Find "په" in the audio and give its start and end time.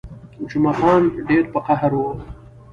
1.53-1.59